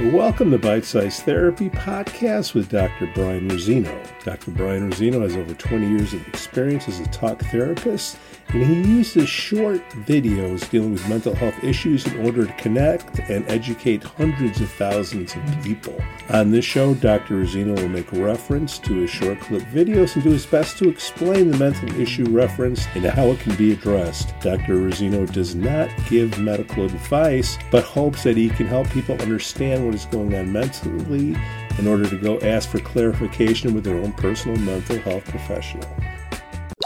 [0.00, 3.10] Welcome to Bite Size Therapy Podcast with Dr.
[3.14, 4.24] Brian Razzino.
[4.24, 4.50] Dr.
[4.50, 8.16] Brian Razzino has over 20 years of experience as a talk therapist,
[8.52, 13.48] and he uses short videos dealing with mental health issues in order to connect and
[13.48, 15.96] educate hundreds of thousands of people.
[16.30, 17.42] On this show, Dr.
[17.42, 21.50] Razzino will make reference to his short clip videos and do his best to explain
[21.50, 24.28] the mental issue referenced and how it can be addressed.
[24.40, 24.76] Dr.
[24.76, 29.94] Razzino does not give medical advice, but hopes that he can help people understand what
[29.94, 31.36] is going on mentally
[31.78, 35.88] in order to go ask for clarification with their own personal mental health professional.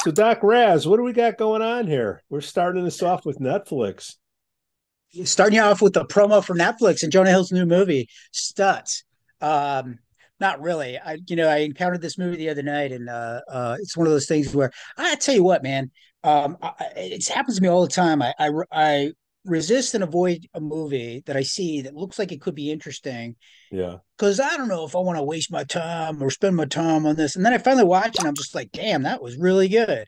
[0.04, 2.22] So, Doc Raz, what do we got going on here?
[2.28, 4.16] We're starting this off with Netflix.
[5.24, 9.04] Starting you off with the promo for Netflix and Jonah Hill's new movie, Stutz.
[9.40, 9.98] Um,
[10.40, 10.98] not really.
[10.98, 14.06] I, you know, I encountered this movie the other night, and uh, uh, it's one
[14.06, 15.90] of those things where I tell you what, man,
[16.22, 18.20] um, I, it happens to me all the time.
[18.20, 19.12] I, I, I
[19.44, 23.36] resist and avoid a movie that I see that looks like it could be interesting.
[23.70, 23.98] Yeah.
[24.16, 27.06] Because I don't know if I want to waste my time or spend my time
[27.06, 27.36] on this.
[27.36, 30.06] And then I finally watch and I'm just like, damn, that was really good.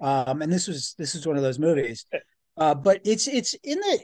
[0.00, 2.04] Um, and this was this is one of those movies.
[2.12, 2.18] Eh.
[2.56, 3.98] Uh, but it's it's in the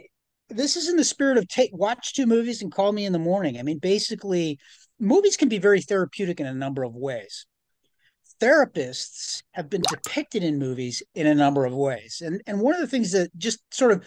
[0.48, 3.18] this is in the spirit of take watch two movies and call me in the
[3.18, 3.58] morning.
[3.58, 4.58] I mean, basically,
[4.98, 7.46] movies can be very therapeutic in a number of ways.
[8.40, 12.22] Therapists have been depicted in movies in a number of ways.
[12.24, 14.06] And and one of the things that just sort of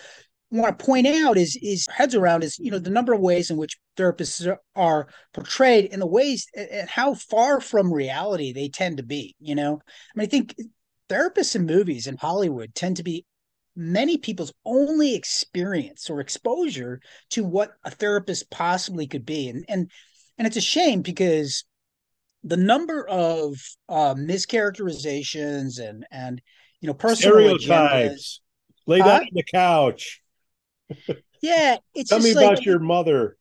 [0.61, 3.49] want to point out is is heads around is you know the number of ways
[3.49, 8.97] in which therapists are portrayed and the ways and how far from reality they tend
[8.97, 9.81] to be you know?
[9.85, 10.55] I mean i think
[11.09, 13.25] therapists in movies in hollywood tend to be
[13.75, 17.01] many people's only experience or exposure
[17.31, 19.49] to what a therapist possibly could be.
[19.49, 19.91] And and
[20.37, 21.65] and it's a shame because
[22.43, 23.55] the number of
[23.89, 26.41] uh, mischaracterizations and and
[26.81, 28.41] you know personal stereotypes.
[28.85, 30.21] Lay down on the couch
[31.41, 33.37] yeah, it's tell me like, about your mother.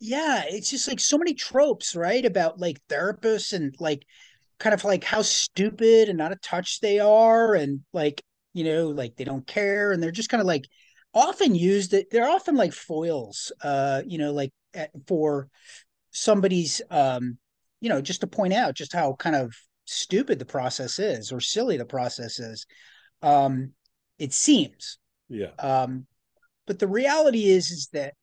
[0.00, 2.24] Yeah, it's just like so many tropes, right?
[2.24, 4.04] About like therapists and like
[4.58, 8.88] kind of like how stupid and out of touch they are, and like you know,
[8.88, 10.66] like they don't care, and they're just kind of like
[11.14, 11.94] often used.
[12.10, 15.48] They're often like foils, uh, you know, like at, for
[16.10, 17.38] somebody's, um,
[17.80, 21.40] you know, just to point out just how kind of stupid the process is or
[21.40, 22.66] silly the process is.
[23.22, 23.72] Um,
[24.18, 24.98] it seems.
[25.28, 25.50] Yeah.
[25.58, 26.06] Um,
[26.66, 28.14] but the reality is, is that,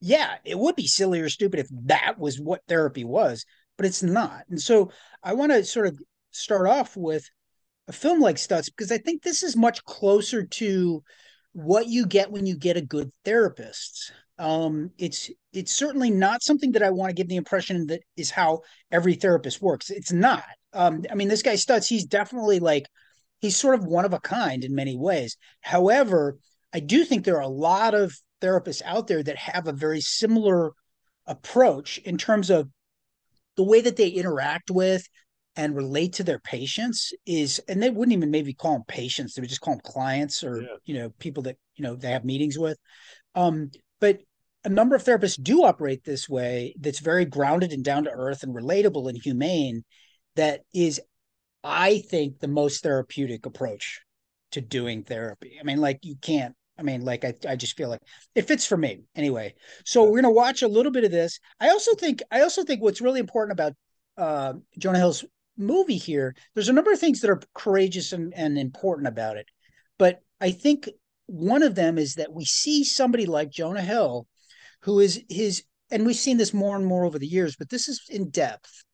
[0.00, 3.44] yeah, it would be silly or stupid if that was what therapy was,
[3.76, 4.44] but it's not.
[4.48, 4.90] And so
[5.22, 5.98] I want to sort of
[6.30, 7.28] start off with
[7.88, 11.02] a film like Stutz because I think this is much closer to
[11.52, 14.12] what you get when you get a good therapist.
[14.38, 18.30] Um, it's it's certainly not something that I want to give the impression that is
[18.30, 18.60] how
[18.90, 19.90] every therapist works.
[19.90, 20.44] It's not.
[20.72, 22.86] Um, I mean, this guy Stutz, he's definitely like
[23.40, 25.36] he's sort of one of a kind in many ways.
[25.60, 26.38] However,
[26.72, 30.00] I do think there are a lot of therapists out there that have a very
[30.00, 30.72] similar
[31.26, 32.68] approach in terms of
[33.56, 35.06] the way that they interact with
[35.56, 39.40] and relate to their patients is and they wouldn't even maybe call them patients they
[39.40, 40.68] would just call them clients or yeah.
[40.84, 42.78] you know people that you know they have meetings with
[43.34, 43.70] um
[44.00, 44.20] but
[44.64, 48.42] a number of therapists do operate this way that's very grounded and down to earth
[48.42, 49.84] and relatable and humane
[50.36, 51.00] that is
[51.64, 54.00] i think the most therapeutic approach
[54.52, 57.90] to doing therapy i mean like you can't I mean, like I, I just feel
[57.90, 58.00] like
[58.34, 59.54] it fits for me anyway.
[59.84, 61.38] So we're gonna watch a little bit of this.
[61.60, 63.74] I also think I also think what's really important about
[64.16, 65.24] uh, Jonah Hill's
[65.58, 66.34] movie here.
[66.54, 69.46] There's a number of things that are courageous and, and important about it,
[69.98, 70.88] but I think
[71.26, 74.26] one of them is that we see somebody like Jonah Hill,
[74.82, 77.88] who is his, and we've seen this more and more over the years, but this
[77.88, 78.84] is in depth.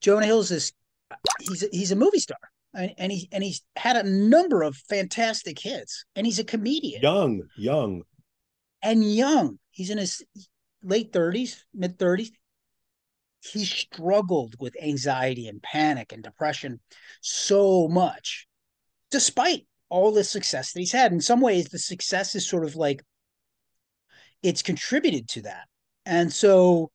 [0.00, 0.72] Jonah Hill's this,
[1.40, 2.38] he's a, he's a movie star
[2.74, 7.02] and he and he's had a number of fantastic hits and he's a comedian.
[7.02, 8.02] Young young.
[8.82, 9.58] And young.
[9.70, 10.22] He's in his
[10.82, 12.30] late 30s mid 30s
[13.52, 16.80] he struggled with anxiety and panic and depression
[17.20, 18.46] so much
[19.10, 21.12] despite all the success that he's had.
[21.12, 23.02] In some ways the success is sort of like
[24.42, 25.66] it's contributed to that.
[26.04, 26.90] And so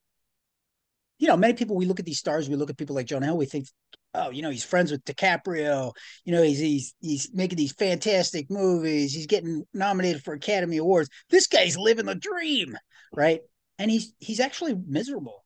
[1.18, 3.25] you know many people we look at these stars we look at people like Jonah
[3.28, 3.68] Hill we think
[4.14, 5.94] oh, you know, he's friends with DiCaprio.
[6.26, 9.14] You know, he's he's he's making these fantastic movies.
[9.14, 11.10] He's getting nominated for Academy Awards.
[11.30, 12.78] This guy's living the dream,
[13.14, 13.42] right?
[13.78, 15.44] And he's he's actually miserable.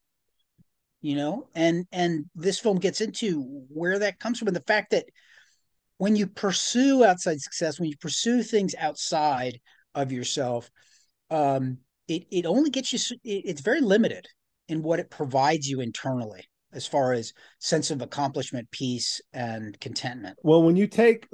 [1.01, 4.91] You know, and and this film gets into where that comes from and the fact
[4.91, 5.05] that
[5.97, 9.59] when you pursue outside success, when you pursue things outside
[9.93, 10.71] of yourself,
[11.29, 13.17] um, it it only gets you.
[13.23, 14.27] It, it's very limited
[14.69, 20.37] in what it provides you internally as far as sense of accomplishment, peace, and contentment.
[20.43, 21.27] Well, when you take,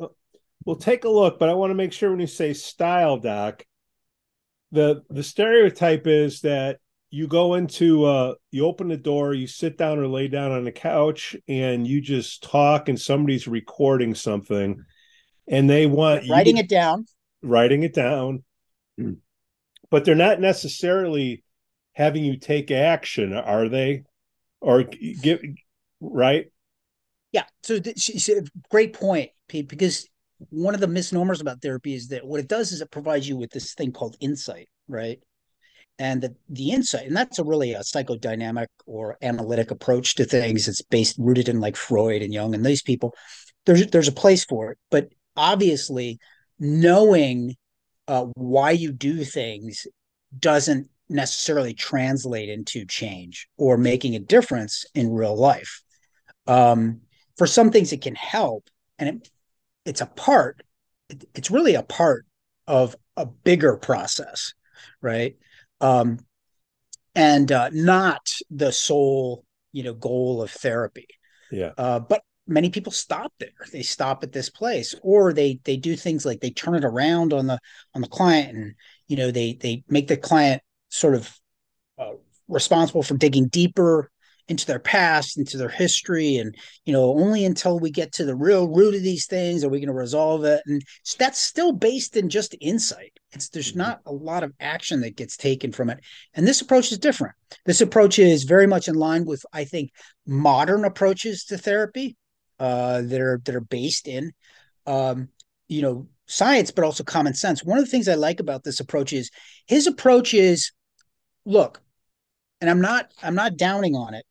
[0.66, 3.64] we'll take a look, but I want to make sure when you say style, Doc,
[4.72, 6.78] the the stereotype is that
[7.10, 10.64] you go into uh you open the door you sit down or lay down on
[10.64, 14.86] the couch and you just talk and somebody's recording something
[15.50, 17.06] and they want writing to, it down.
[17.42, 18.44] Writing it down.
[19.90, 21.44] But they're not necessarily
[21.94, 24.04] having you take action are they
[24.62, 25.42] or give
[26.02, 26.52] right?
[27.32, 30.08] Yeah so th- great point pete because
[30.50, 33.38] one of the misnomers about therapy is that what it does is it provides you
[33.38, 35.20] with this thing called insight right?
[35.98, 40.68] And the, the insight and that's a really a psychodynamic or analytic approach to things.
[40.68, 43.14] It's based rooted in like freud and jung and these people.
[43.66, 46.20] There's there's a place for it but obviously
[46.60, 47.56] knowing
[48.08, 49.88] uh, why you do things
[50.38, 55.82] doesn't necessarily translate into change or making a difference in real life
[56.48, 57.02] um,
[57.38, 59.30] for some things it can help and it,
[59.86, 60.62] it's a part
[61.10, 62.26] it, it's really a part
[62.68, 64.54] of a bigger process
[65.02, 65.36] right
[65.82, 66.20] um,
[67.16, 71.08] and uh, not the sole you know goal of therapy.
[71.52, 71.72] Yeah.
[71.78, 73.50] Uh, but many people stop there.
[73.72, 77.34] They stop at this place, or they they do things like they turn it around
[77.34, 77.60] on the
[77.94, 78.76] on the client, and
[79.08, 81.34] you know they they make the client sort of
[81.98, 82.12] uh,
[82.48, 84.10] responsible for digging deeper
[84.48, 88.36] into their past, into their history, and you know, only until we get to the
[88.36, 90.62] real root of these things are we going to resolve it.
[90.66, 90.82] And
[91.20, 93.14] that's still based in just insight.
[93.32, 93.80] It's there's mm-hmm.
[93.80, 96.00] not a lot of action that gets taken from it.
[96.34, 97.36] And this approach is different.
[97.66, 99.92] This approach is very much in line with, I think,
[100.26, 102.18] modern approaches to therapy
[102.60, 104.32] uh, that are that are based in,
[104.88, 105.30] um,
[105.68, 107.64] you know, science, but also common sense.
[107.64, 109.30] One of the things I like about this approach is
[109.68, 110.72] his approach is,
[111.50, 111.82] look,
[112.62, 114.26] and I'm not I'm not downing on it.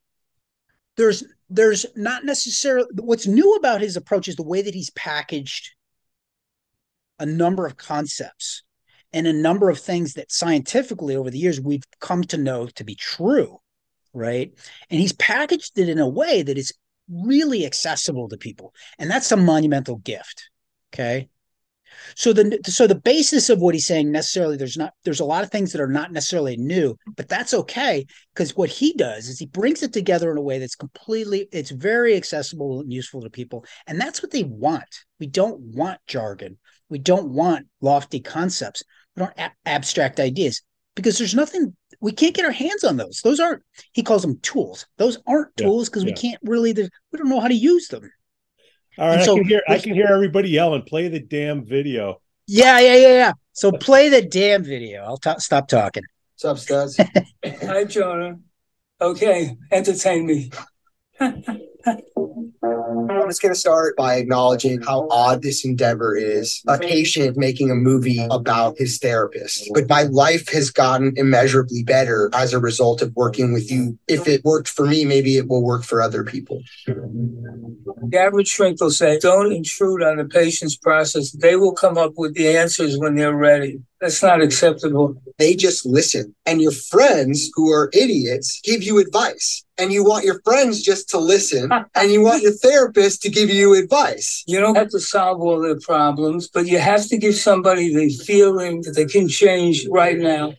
[0.96, 5.74] There's there's not necessarily what's new about his approach is the way that he's packaged
[7.18, 8.62] a number of concepts
[9.12, 12.84] and a number of things that scientifically over the years we've come to know to
[12.84, 13.60] be true
[14.14, 14.52] right?
[14.90, 16.72] And he's packaged it in a way that is
[17.10, 18.74] really accessible to people.
[18.98, 20.50] And that's a monumental gift
[20.92, 21.28] okay
[22.14, 25.44] so the so the basis of what he's saying necessarily there's not there's a lot
[25.44, 29.38] of things that are not necessarily new, but that's okay because what he does is
[29.38, 33.30] he brings it together in a way that's completely it's very accessible and useful to
[33.30, 35.04] people, and that's what they want.
[35.20, 36.58] We don't want jargon.
[36.88, 38.82] We don't want lofty concepts.
[39.14, 40.62] We don't abstract ideas
[40.94, 43.20] because there's nothing we can't get our hands on those.
[43.22, 43.62] Those aren't
[43.92, 44.86] he calls them tools.
[44.96, 46.10] Those aren't yeah, tools because yeah.
[46.10, 48.10] we can't really we don't know how to use them.
[48.98, 50.82] All right, so, I can hear I can hear everybody yelling.
[50.82, 52.20] Play the damn video.
[52.48, 53.32] Yeah, yeah, yeah, yeah.
[53.52, 55.04] So play the damn video.
[55.04, 56.02] I'll t- stop talking.
[56.40, 57.66] What's up, Stutz?
[57.66, 58.38] Hi, Jonah.
[59.00, 60.50] Okay, entertain me.
[61.90, 66.62] I'm just going to start by acknowledging how odd this endeavor is.
[66.66, 69.70] A patient making a movie about his therapist.
[69.74, 73.98] But my life has gotten immeasurably better as a result of working with you.
[74.08, 76.62] If it worked for me, maybe it will work for other people.
[76.86, 81.32] The average shrink will say, don't intrude on the patient's process.
[81.32, 83.80] They will come up with the answers when they're ready.
[84.00, 85.20] That's not acceptable.
[85.38, 86.34] They just listen.
[86.46, 89.64] And your friends who are idiots give you advice.
[89.78, 91.70] And you want your friends just to listen.
[91.94, 94.44] and you want your therapist to give you advice.
[94.46, 98.10] You don't have to solve all their problems, but you have to give somebody the
[98.24, 100.54] feeling that they can change right now.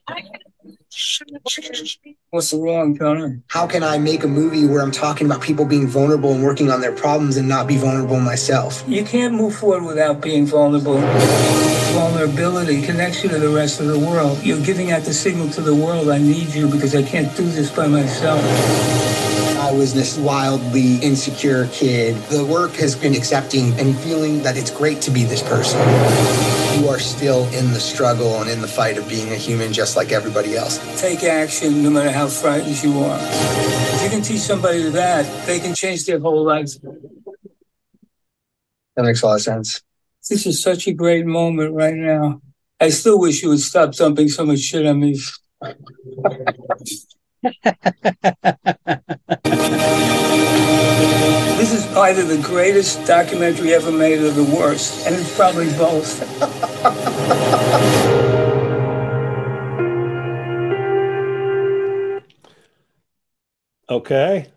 [2.31, 3.43] What's wrong, Conan?
[3.47, 6.71] How can I make a movie where I'm talking about people being vulnerable and working
[6.71, 8.83] on their problems and not be vulnerable myself?
[8.87, 10.99] You can't move forward without being vulnerable.
[11.93, 14.43] Vulnerability connects you to the rest of the world.
[14.43, 17.43] You're giving out the signal to the world I need you because I can't do
[17.43, 18.43] this by myself.
[19.59, 22.15] I was this wildly insecure kid.
[22.29, 25.79] The work has been accepting and feeling that it's great to be this person.
[26.79, 29.97] You are still in the struggle and in the fight of being a human just
[29.97, 30.79] like everybody else.
[31.01, 33.19] Take action no matter how frightened you are.
[33.21, 36.71] If you can teach somebody that, they can change their whole life.
[38.95, 39.81] That makes a lot of sense.
[40.29, 42.41] This is such a great moment right now.
[42.79, 45.19] I still wish you would stop dumping so much shit on me.
[51.59, 56.23] this is either the greatest documentary ever made or the worst, and it's probably both.
[63.89, 64.47] okay.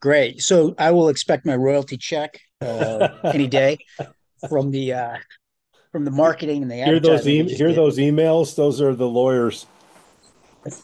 [0.00, 0.42] Great.
[0.42, 3.78] So I will expect my royalty check uh, any day
[4.48, 5.16] from the uh,
[5.92, 8.56] from the marketing and the hear those e- hear those emails.
[8.56, 9.66] Those are the lawyers.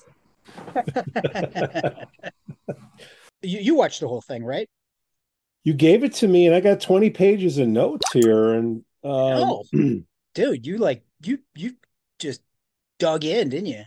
[3.42, 4.68] you, you watched the whole thing, right?
[5.64, 8.52] You gave it to me, and I got 20 pages of notes here.
[8.52, 9.64] And um, oh,
[10.34, 11.74] dude, you like you you
[12.18, 12.42] just
[12.98, 13.84] dug in, didn't you?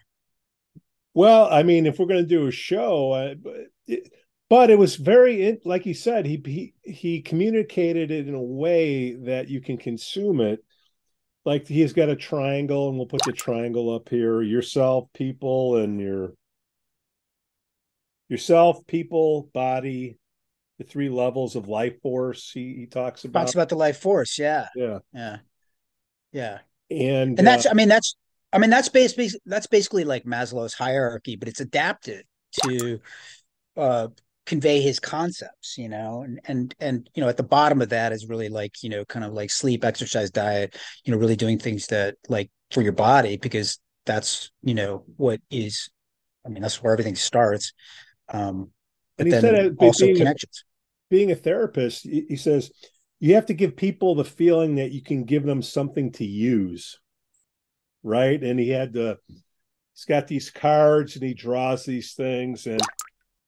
[1.13, 3.35] Well, I mean, if we're going to do a show, uh,
[3.87, 4.11] it,
[4.49, 9.13] but it was very like you said he, he he communicated it in a way
[9.13, 10.63] that you can consume it
[11.45, 15.99] like he's got a triangle and we'll put the triangle up here yourself people and
[15.99, 16.33] your
[18.29, 20.17] yourself people body
[20.77, 23.41] the three levels of life force he, he talks about.
[23.41, 24.67] talks about the life force yeah.
[24.75, 24.99] Yeah.
[25.13, 25.37] Yeah.
[26.31, 26.59] Yeah.
[26.89, 28.15] And and that's uh, i mean that's
[28.53, 32.25] i mean that's basically that's basically like maslow's hierarchy but it's adapted
[32.63, 32.99] to
[33.75, 34.07] uh
[34.45, 36.21] convey his concepts you know?
[36.21, 39.03] And and and you know at the bottom of that is really like you know
[39.03, 42.93] kind of like sleep exercise diet you know really doing things that like for your
[42.93, 45.89] body because that's you know what is
[46.45, 47.73] i mean that's where everything starts.
[48.29, 48.71] Um
[49.17, 50.63] but then said, also connections
[51.09, 52.71] being a therapist he says
[53.19, 56.99] you have to give people the feeling that you can give them something to use
[58.03, 59.17] right and he had the
[59.93, 62.81] he's got these cards and he draws these things and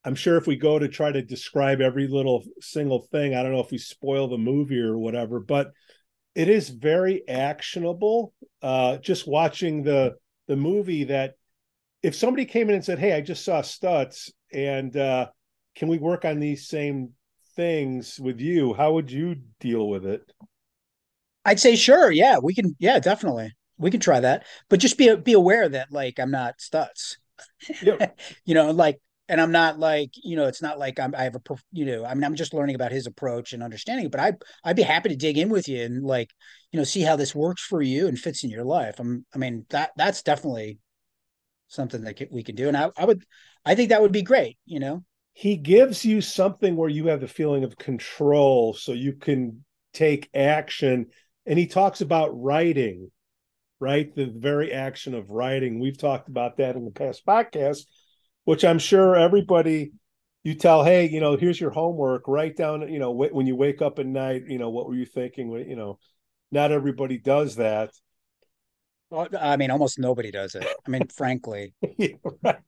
[0.06, 3.52] I'm sure if we go to try to describe every little single thing, I don't
[3.52, 5.72] know if we spoil the movie or whatever, but
[6.36, 8.34] it is very actionable.
[8.62, 10.16] Uh, just watching the
[10.48, 11.36] the movie, that
[12.02, 15.28] if somebody came in and said, "Hey, I just saw Stutz, and uh,
[15.76, 17.12] can we work on these same
[17.60, 20.22] things with you?" How would you deal with it?
[21.46, 22.12] I'd say sure.
[22.12, 22.76] Yeah, we can.
[22.80, 24.46] Yeah, definitely, we can try that.
[24.70, 27.18] But just be be aware that like I'm not Stutz.
[27.82, 28.20] Yep.
[28.46, 29.00] you know, like
[29.30, 32.04] and I'm not like you know it's not like I'm I have a you know
[32.04, 34.82] I mean I'm just learning about his approach and understanding it but I I'd be
[34.82, 36.32] happy to dig in with you and like
[36.72, 39.38] you know see how this works for you and fits in your life I'm I
[39.38, 40.80] mean that that's definitely
[41.68, 43.24] something that we can do and I I would
[43.64, 45.04] I think that would be great you know
[45.40, 50.30] he gives you something where you have the feeling of control so you can take
[50.34, 51.06] action
[51.46, 53.10] and he talks about writing
[53.80, 57.86] right the very action of writing we've talked about that in the past podcast
[58.44, 59.92] which I'm sure everybody
[60.44, 62.28] you tell, hey, you know, here's your homework.
[62.28, 65.06] Write down, you know, when you wake up at night, you know, what were you
[65.06, 65.52] thinking?
[65.52, 66.00] You know,
[66.52, 67.92] not everybody does that.
[69.10, 70.66] Well, I mean, almost nobody does it.
[70.66, 72.60] I mean, frankly, yeah, right.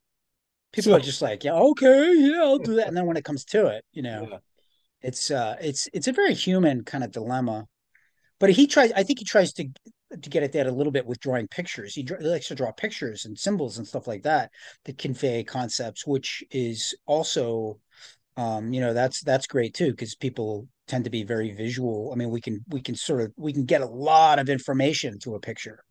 [0.72, 2.88] People so, are just like, yeah, okay, yeah, I'll do that.
[2.88, 4.38] And then when it comes to it, you know, yeah.
[5.02, 7.68] it's uh, it's it's a very human kind of dilemma.
[8.40, 8.92] But he tries.
[8.94, 9.68] I think he tries to
[10.22, 11.96] to get at that a little bit with drawing pictures.
[11.96, 14.52] He, he likes to draw pictures and symbols and stuff like that
[14.86, 17.80] that convey concepts, which is also,
[18.36, 22.12] um, you know, that's that's great too because people tend to be very visual.
[22.12, 25.20] I mean, we can we can sort of we can get a lot of information
[25.20, 25.84] through a picture,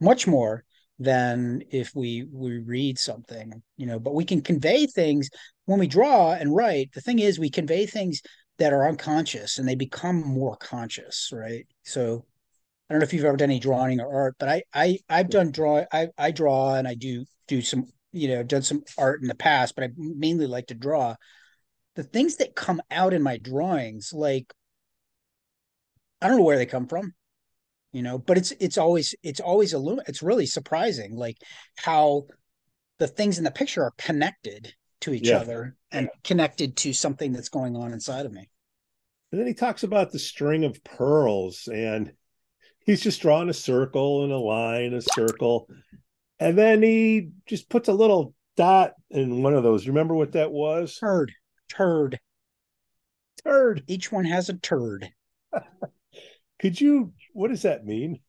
[0.00, 0.64] much more
[0.98, 3.98] than if we we read something, you know.
[3.98, 5.28] But we can convey things
[5.66, 6.92] when we draw and write.
[6.92, 8.22] The thing is, we convey things
[8.58, 11.66] that are unconscious and they become more conscious, right?
[11.84, 12.24] So
[12.88, 15.30] I don't know if you've ever done any drawing or art, but I I I've
[15.30, 19.20] done draw I I draw and I do do some you know done some art
[19.22, 21.16] in the past, but I mainly like to draw.
[21.96, 24.52] The things that come out in my drawings, like
[26.20, 27.14] I don't know where they come from,
[27.96, 31.38] you know, but it's it's always it's always a it's really surprising, like
[31.76, 32.26] how
[32.98, 35.38] the things in the picture are connected to each yeah.
[35.38, 38.50] other and connected to something that's going on inside of me.
[39.32, 42.12] And then he talks about the string of pearls and
[42.80, 45.66] he's just drawing a circle and a line, a circle.
[46.38, 49.88] And then he just puts a little dot in one of those.
[49.88, 50.98] Remember what that was?
[50.98, 51.32] Turd.
[51.70, 52.20] Turd.
[53.42, 53.84] Turd.
[53.86, 55.08] Each one has a turd.
[56.60, 58.20] Could you, what does that mean?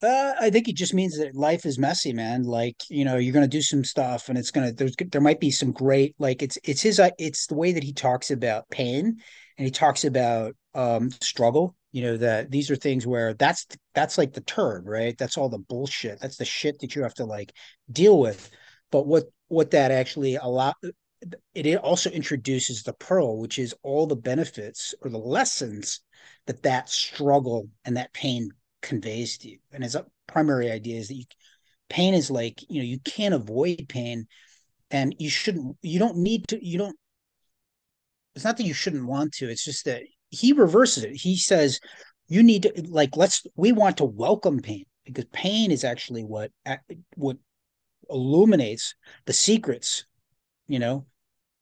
[0.00, 2.44] Uh, I think it just means that life is messy, man.
[2.44, 5.50] Like you know, you're gonna do some stuff, and it's gonna there's there might be
[5.50, 9.16] some great like it's it's his it's the way that he talks about pain,
[9.56, 14.18] and he talks about um struggle, you know that these are things where that's that's
[14.18, 17.24] like the turd right that's all the bullshit that's the shit that you have to
[17.24, 17.52] like
[17.90, 18.50] deal with
[18.90, 20.74] but what what that actually allow
[21.54, 26.00] it also introduces the pearl which is all the benefits or the lessons
[26.46, 28.50] that that struggle and that pain
[28.82, 29.96] conveys to you and his
[30.26, 31.24] primary idea is that you,
[31.88, 34.26] pain is like you know you can't avoid pain
[34.90, 36.96] and you shouldn't you don't need to you don't
[38.34, 41.14] it's not that you shouldn't want to it's just that he reverses it.
[41.14, 41.80] He says,
[42.28, 46.50] you need to like let's we want to welcome pain because pain is actually what
[47.14, 47.38] what
[48.10, 48.94] illuminates
[49.24, 50.04] the secrets,
[50.68, 51.06] you know,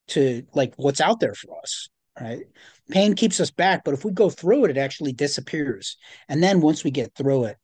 [0.09, 1.89] to like what's out there for us.
[2.19, 2.45] Right.
[2.91, 5.99] Pain keeps us back, but if we go through it, it actually disappears.
[6.29, 7.59] And then once we get through it,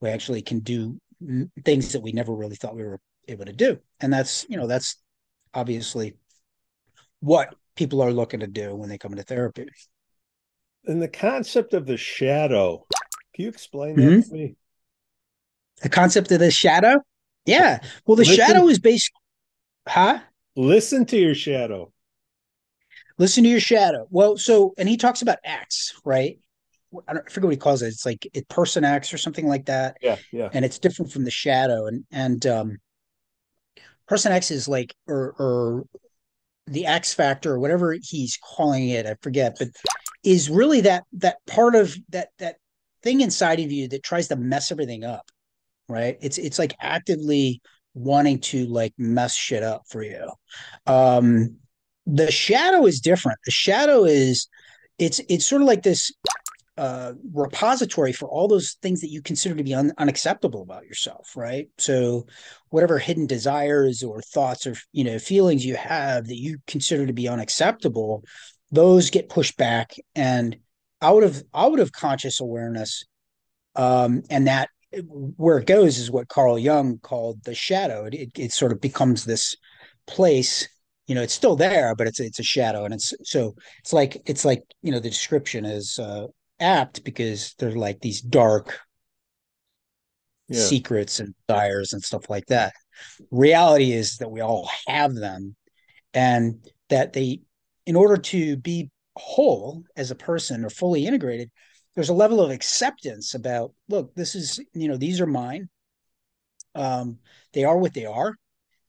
[0.00, 0.98] we actually can do
[1.64, 3.78] things that we never really thought we were able to do.
[4.00, 4.96] And that's, you know, that's
[5.52, 6.14] obviously
[7.20, 9.66] what people are looking to do when they come into therapy.
[10.86, 12.86] And the concept of the shadow,
[13.34, 14.20] can you explain that mm-hmm.
[14.20, 14.56] to me?
[15.82, 17.02] The concept of the shadow?
[17.44, 17.80] Yeah.
[18.06, 19.10] Well, the Listen- shadow is based,
[19.88, 20.20] huh?
[20.56, 21.92] Listen to your shadow.
[23.18, 24.06] Listen to your shadow.
[24.10, 26.38] Well, so, and he talks about X, right?
[27.06, 27.88] I, don't, I forget what he calls it.
[27.88, 29.96] It's like it person X or something like that.
[30.00, 30.48] Yeah, yeah.
[30.52, 32.78] and it's different from the shadow and and um
[34.08, 35.84] person x is like or or
[36.66, 39.68] the x factor or whatever he's calling it i forget but
[40.24, 42.56] is really that that part of that that
[43.02, 45.30] thing inside of you that tries to mess everything up
[45.88, 47.60] right it's it's like actively
[47.98, 50.30] wanting to like mess shit up for you
[50.86, 51.56] um
[52.06, 54.48] the shadow is different the shadow is
[54.98, 56.12] it's it's sort of like this
[56.78, 61.36] uh, repository for all those things that you consider to be un- unacceptable about yourself,
[61.36, 61.68] right?
[61.76, 62.26] So,
[62.68, 67.12] whatever hidden desires or thoughts or you know feelings you have that you consider to
[67.12, 68.22] be unacceptable,
[68.70, 70.56] those get pushed back and
[71.02, 73.04] out of out of conscious awareness,
[73.74, 74.70] um, and that
[75.06, 78.06] where it goes is what Carl Jung called the shadow.
[78.06, 79.56] It, it, it sort of becomes this
[80.06, 80.66] place
[81.06, 84.22] you know it's still there but it's it's a shadow and it's so it's like
[84.24, 86.26] it's like you know the description is uh
[86.60, 88.78] apt because they're like these dark
[90.48, 90.64] Yeah.
[90.64, 92.72] secrets and desires and stuff like that.
[93.30, 95.54] Reality is that we all have them
[96.14, 97.40] and that they,
[97.86, 101.50] in order to be whole as a person or fully integrated,
[101.94, 105.68] there's a level of acceptance about, look, this is, you know, these are mine.
[106.74, 107.18] Um,
[107.52, 108.34] they are what they are.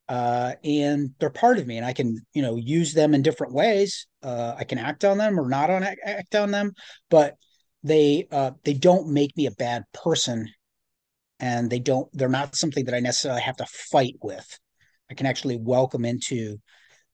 [0.08, 3.54] Uh, and they're part of me and I can, you know, use them in different
[3.54, 4.08] ways.
[4.24, 6.72] Uh, I can act on them or not on act on them,
[7.12, 7.36] but
[7.84, 10.50] they uh, they don't make me a bad person
[11.40, 14.60] and they don't they're not something that i necessarily have to fight with
[15.10, 16.58] i can actually welcome into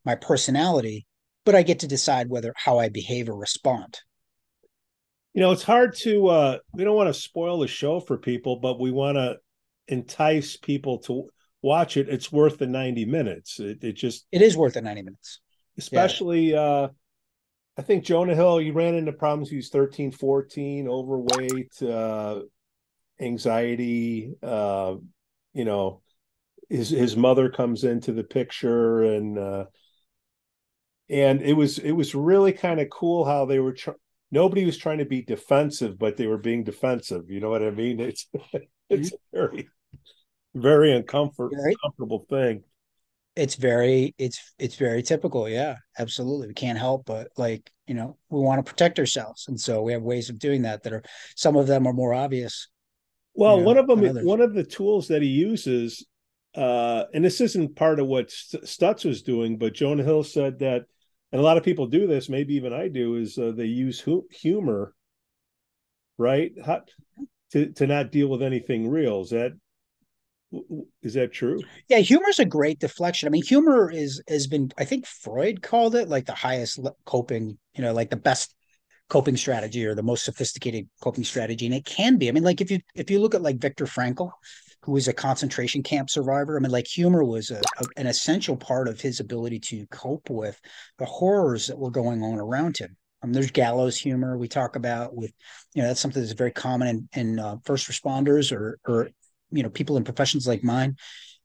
[0.04, 1.06] my personality
[1.44, 4.00] but i get to decide whether how i behave or respond
[5.36, 8.56] You know, it's hard to uh we don't want to spoil the show for people,
[8.56, 9.38] but we want to
[9.88, 11.30] entice people to
[11.62, 12.10] watch it.
[12.10, 13.60] It's worth the 90 minutes.
[13.60, 15.42] It, it just it is worth the 90 minutes
[15.78, 16.88] especially uh
[17.78, 19.50] I think Jonah Hill, he ran into problems.
[19.50, 22.44] He was 13, 14, overweight, uh,
[23.20, 24.34] anxiety.
[24.42, 24.96] Uh,
[25.54, 26.02] you know,
[26.70, 29.66] his his mother comes into the picture, and uh,
[31.10, 33.74] and it was it was really kind of cool how they were.
[33.74, 33.92] Tr-
[34.32, 37.30] nobody was trying to be defensive, but they were being defensive.
[37.30, 38.00] You know what I mean?
[38.00, 38.28] It's
[38.90, 39.68] it's a very
[40.54, 42.64] very uncomfortable Very- comfortable thing.
[43.36, 48.18] it's very it's it's very typical yeah absolutely we can't help but like you know
[48.30, 51.04] we want to protect ourselves and so we have ways of doing that that are
[51.36, 52.70] some of them are more obvious
[53.34, 56.06] Well, you know, one of them, one of the tools that he uses,
[56.56, 60.86] uh, and this isn't part of what Stutz was doing, but Jonah Hill said that,
[61.36, 64.00] and a lot of people do this, maybe even I do, is uh, they use
[64.00, 64.94] hu- humor,
[66.18, 66.84] right, How,
[67.52, 69.20] to to not deal with anything real.
[69.20, 69.52] Is that
[71.04, 71.60] is that true?
[71.90, 73.28] Yeah, humor is a great deflection.
[73.28, 74.72] I mean, humor is has been.
[74.78, 77.58] I think Freud called it like the highest coping.
[77.76, 78.56] You know, like the best
[79.10, 82.30] coping strategy or the most sophisticated coping strategy, and it can be.
[82.30, 84.32] I mean, like if you if you look at like Viktor Frankl,
[84.86, 86.56] who was a concentration camp survivor.
[86.56, 90.30] I mean, like humor was a, a, an essential part of his ability to cope
[90.30, 90.60] with
[91.00, 92.96] the horrors that were going on around him.
[93.24, 95.32] Um, there's gallows humor we talk about with,
[95.74, 99.10] you know, that's something that's very common in, in uh, first responders or or
[99.52, 100.96] you know people in professions like mine.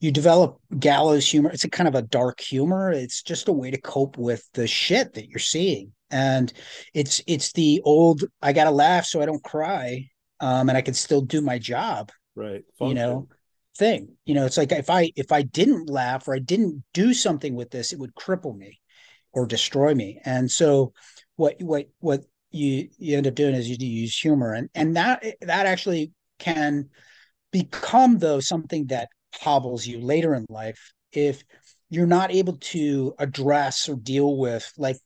[0.01, 1.51] You develop gallows humor.
[1.51, 2.91] It's a kind of a dark humor.
[2.91, 5.93] It's just a way to cope with the shit that you're seeing.
[6.11, 6.53] And
[6.93, 10.09] it's it's the old i gotta laugh so i don't cry
[10.41, 12.65] um and i can still do my job Right.
[12.81, 13.29] you know
[13.77, 14.17] thing.
[14.25, 17.55] You know it's like if i if i didn't laugh or i didn't do something
[17.55, 18.81] with this it would cripple me
[19.33, 20.21] or destroy me.
[20.25, 20.93] And so
[21.37, 24.55] what what what you you end up doing is you use humor.
[24.55, 26.91] And and that that actually can
[27.53, 31.43] become though something that hobbles you later in life if
[31.89, 34.97] you're not able to address or deal with like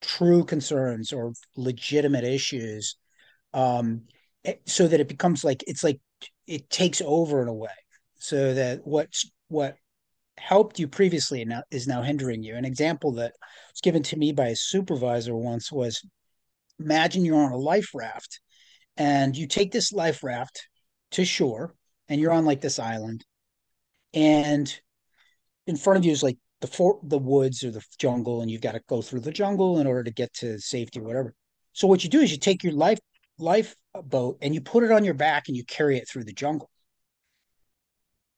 [0.00, 2.96] true concerns or legitimate issues
[3.54, 4.02] um
[4.66, 6.00] so that it becomes like it's like
[6.46, 7.70] it takes over in a way
[8.16, 9.76] so that what's what
[10.38, 12.56] helped you previously now is now hindering you.
[12.56, 13.34] An example that
[13.72, 16.04] was given to me by a supervisor once was
[16.78, 18.40] imagine you're on a life raft
[18.96, 20.68] and you take this life raft
[21.12, 21.74] to shore
[22.08, 23.24] and you're on like this island
[24.14, 24.80] and
[25.66, 28.60] in front of you is like the for the woods or the jungle and you've
[28.60, 31.34] got to go through the jungle in order to get to safety or whatever.
[31.72, 32.98] So what you do is you take your life
[33.38, 36.32] life boat and you put it on your back and you carry it through the
[36.32, 36.70] jungle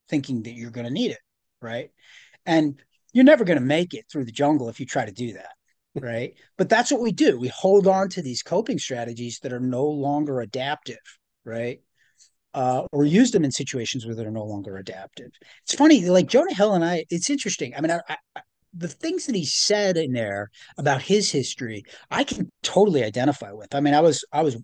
[0.09, 1.21] thinking that you're going to need it
[1.63, 1.91] right
[2.45, 5.35] and you're never going to make it through the jungle if you try to do
[5.35, 5.53] that
[5.95, 9.61] right but that's what we do we hold on to these coping strategies that are
[9.61, 10.99] no longer adaptive
[11.45, 11.81] right
[12.55, 15.33] uh, or use them in situations where they're no longer adaptive.
[15.65, 17.05] It's funny, like Jonah Hill and I.
[17.11, 17.75] It's interesting.
[17.77, 22.23] I mean, I, I, the things that he said in there about his history, I
[22.23, 23.75] can totally identify with.
[23.75, 24.57] I mean, I was I was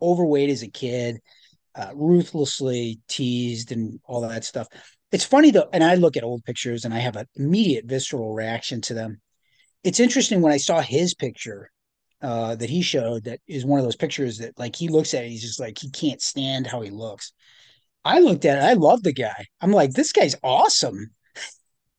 [0.00, 1.18] overweight as a kid,
[1.74, 4.68] uh, ruthlessly teased, and all that stuff.
[5.12, 8.34] It's funny though, and I look at old pictures and I have an immediate visceral
[8.34, 9.20] reaction to them.
[9.84, 11.70] It's interesting when I saw his picture
[12.20, 15.24] uh, that he showed that is one of those pictures that like he looks at
[15.24, 17.32] it, he's just like he can't stand how he looks.
[18.04, 19.46] I looked at it, I love the guy.
[19.60, 21.10] I'm like, this guy's awesome.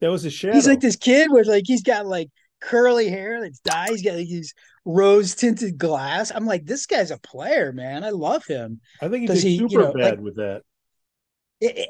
[0.02, 0.54] That was a shadow.
[0.54, 2.30] He's like this kid with like he's got like
[2.62, 3.90] curly hair that's dyed.
[3.90, 4.54] He's got like, these
[4.86, 6.32] rose tinted glass.
[6.34, 8.04] I'm like, this guy's a player, man.
[8.04, 8.82] I love him.
[9.02, 10.64] I think he did he, super you know, bad like, with that.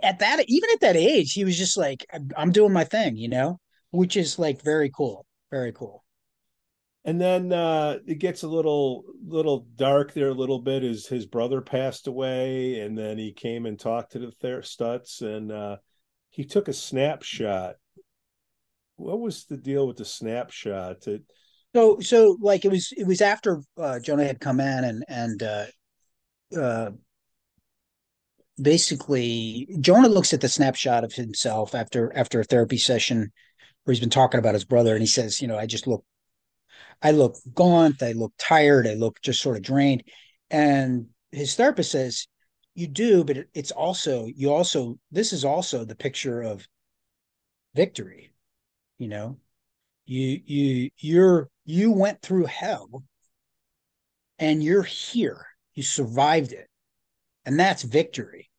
[0.02, 2.06] At that, even at that age, he was just like,
[2.36, 3.60] I'm doing my thing, you know,
[3.92, 6.04] which is like very cool, very cool.
[7.06, 11.26] And then uh, it gets a little little dark there a little bit as his
[11.26, 15.78] brother passed away, and then he came and talked to the Stutz, and uh,
[16.30, 17.76] he took a snapshot
[19.00, 21.08] what was the deal with the snapshot?
[21.08, 21.24] It,
[21.74, 25.44] so so like it was it was after uh, Jonah had come in and and
[25.44, 25.66] uh,
[26.60, 26.92] uh,
[28.62, 33.32] basically Jonah looks at the snapshot of himself after after a therapy session
[33.84, 36.04] where he's been talking about his brother and he says, you know, I just look
[37.02, 40.04] I look gaunt, I look tired, I look just sort of drained.
[40.50, 42.28] And his therapist says,
[42.76, 46.68] You do, but it's also you also this is also the picture of
[47.76, 48.34] victory
[49.00, 49.38] you know
[50.06, 53.04] you you you're you went through hell
[54.40, 55.46] and you're here.
[55.76, 56.68] You survived it.
[57.46, 58.50] And that's victory.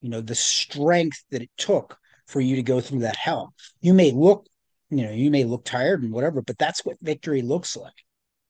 [0.00, 3.54] You know the strength that it took for you to go through that hell.
[3.80, 4.46] You may look
[4.90, 7.94] you know you may look tired and whatever but that's what victory looks like.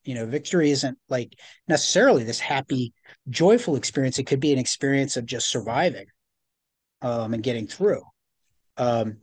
[0.05, 1.33] You know victory isn't like
[1.68, 2.92] necessarily this happy
[3.31, 4.18] joyful experience.
[4.18, 6.07] It could be an experience of just surviving
[7.02, 8.02] um and getting through.
[8.76, 9.18] Um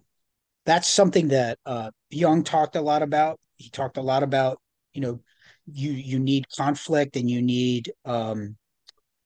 [0.65, 3.39] that's something that uh, Jung talked a lot about.
[3.57, 4.59] He talked a lot about,
[4.93, 5.19] you know,
[5.71, 8.57] you you need conflict and you need um,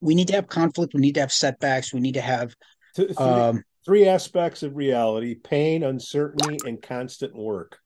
[0.01, 0.93] we need to have conflict.
[0.93, 1.93] We need to have setbacks.
[1.93, 2.55] We need to have
[2.95, 7.79] three, um, three aspects of reality: pain, uncertainty, and constant work.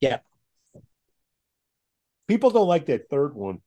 [0.00, 0.18] Yeah.
[2.28, 3.58] People don't like that third one.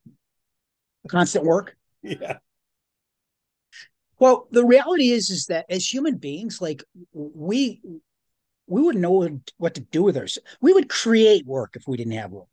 [1.08, 1.76] Constant work.
[2.02, 2.38] Yeah.
[4.20, 6.82] Well, the reality is, is that as human beings, like
[7.12, 7.82] we
[8.70, 10.48] we wouldn't know what to do with ourselves.
[10.62, 12.48] We would create work if we didn't have work.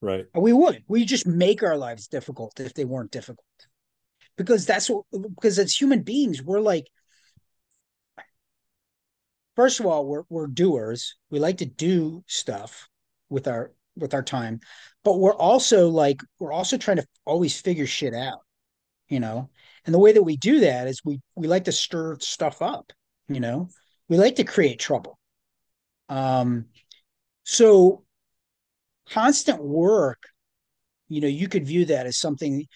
[0.00, 0.26] Right.
[0.34, 0.84] We would.
[0.86, 3.44] We just make our lives difficult if they weren't difficult.
[4.36, 6.86] Because that's what because as human beings, we're like
[9.56, 11.16] first of all, we're we're doers.
[11.30, 12.88] We like to do stuff
[13.28, 14.60] with our with our time,
[15.02, 18.42] but we're also like we're also trying to always figure shit out,
[19.08, 19.50] you know.
[19.84, 22.92] And the way that we do that is we we like to stir stuff up,
[23.28, 23.68] you know
[24.08, 25.18] we like to create trouble.
[26.08, 26.66] Um,
[27.44, 28.04] so
[29.10, 30.22] constant work,
[31.08, 32.66] you know, you could view that as something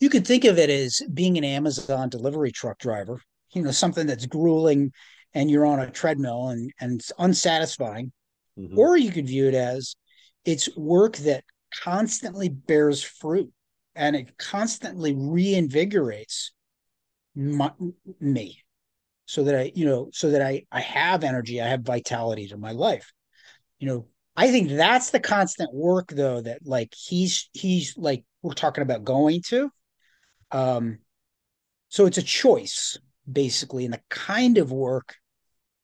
[0.00, 3.20] you could think of it as being an Amazon delivery truck driver,
[3.52, 4.92] you know, something that's grueling
[5.32, 8.12] and you're on a treadmill and, and it's unsatisfying.
[8.58, 8.78] Mm-hmm.
[8.78, 9.94] Or you could view it as
[10.44, 11.44] it's work that
[11.82, 13.52] constantly bears fruit
[13.94, 16.50] and it constantly reinvigorates
[17.34, 17.70] my,
[18.20, 18.61] me
[19.32, 22.58] so that I, you know, so that I I have energy, I have vitality to
[22.58, 23.10] my life.
[23.78, 28.52] You know, I think that's the constant work though that like he's he's like we're
[28.52, 29.70] talking about going to.
[30.50, 30.98] Um
[31.88, 32.98] so it's a choice
[33.30, 35.14] basically in the kind of work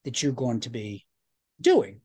[0.04, 1.06] that you're going to be
[1.58, 2.02] doing.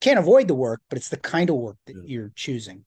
[0.00, 2.02] Can't avoid the work, but it's the kind of work that yeah.
[2.04, 2.84] you're choosing.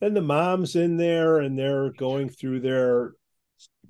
[0.00, 3.12] And the mom's in there and they're going through their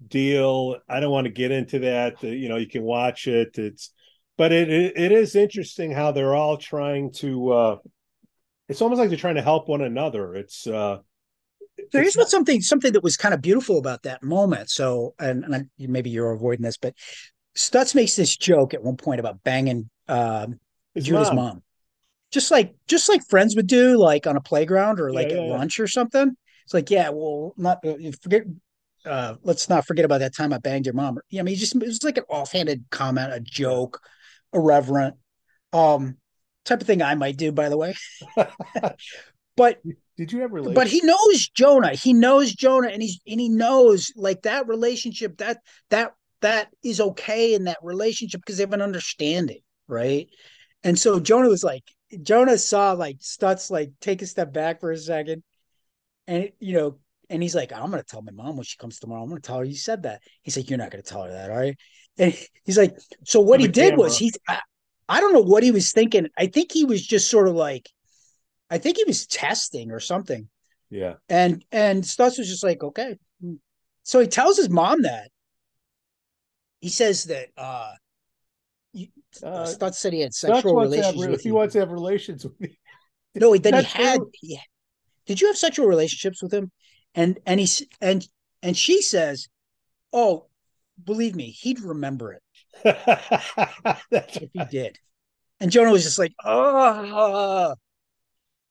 [0.09, 0.77] deal.
[0.89, 2.23] I don't want to get into that.
[2.23, 3.59] You know, you can watch it.
[3.59, 3.91] It's,
[4.37, 7.53] but it it, is interesting how they're all trying to.
[7.53, 7.77] uh
[8.69, 10.35] It's almost like they're trying to help one another.
[10.35, 10.67] It's.
[10.67, 10.99] uh
[11.91, 14.71] so here's what something something that was kind of beautiful about that moment.
[14.71, 16.95] So, and, and I, maybe you're avoiding this, but
[17.57, 20.61] Stutz makes this joke at one point about banging um,
[20.97, 21.37] Jonah's mom.
[21.37, 21.63] mom.
[22.31, 25.41] just like just like friends would do, like on a playground or like yeah, yeah,
[25.43, 25.57] at yeah.
[25.57, 26.37] lunch or something.
[26.65, 28.43] It's like, yeah, well, not uh, forget
[29.05, 31.19] uh, let's not forget about that time I banged your mom.
[31.29, 34.01] Yeah, I mean, just it was like an offhanded comment, a joke,
[34.53, 35.17] irreverent,
[35.73, 36.17] um,
[36.65, 37.95] type of thing I might do, by the way.
[39.57, 39.83] but
[40.17, 40.63] did you ever?
[40.63, 41.95] But he knows Jonah.
[41.95, 45.59] He knows Jonah, and he's and he knows like that relationship that
[45.91, 50.29] that that is okay in that relationship because they have an understanding, right?
[50.83, 51.83] And so Jonah was like,
[52.23, 55.43] Jonah saw like Stutz like take a step back for a second,
[56.27, 56.99] and you know
[57.31, 59.23] And he's like, I'm gonna tell my mom when she comes tomorrow.
[59.23, 60.21] I'm gonna tell her you said that.
[60.43, 61.75] He's like, You're not gonna tell her that, are you?
[62.19, 64.61] And he's like, So what he did was he I,
[65.09, 66.29] I don't know what he was thinking.
[66.39, 67.91] I think he was just sort of like
[68.71, 70.49] I think he was testing or something.
[70.91, 71.15] Yeah.
[71.29, 73.17] And and Stutz was just like, okay.
[74.03, 75.31] So he tells his mom that.
[76.81, 77.93] He says that uh,
[78.93, 79.09] you,
[79.43, 81.55] uh Stutz said he had sexual relations have, with he you.
[81.55, 82.79] wants to have relations with me.
[83.35, 84.17] No, he That's had.
[84.17, 84.31] true.
[84.35, 84.61] He,
[85.27, 86.71] did you have sexual relationships with him?
[87.15, 87.69] And and he
[88.01, 88.27] and
[88.63, 89.49] and she says,
[90.13, 90.47] "Oh,
[91.03, 92.43] believe me, he'd remember it
[94.11, 94.99] That's if he did."
[95.61, 97.75] And Jonah was just like, "Oh."